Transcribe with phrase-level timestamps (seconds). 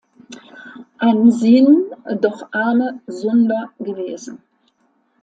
[1.07, 1.91] An sin
[2.21, 4.41] doch arme Sunder gewesen.